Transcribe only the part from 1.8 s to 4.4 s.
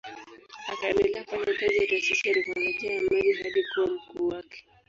taasisi ya teknolojia ya maji hadi kuwa mkuu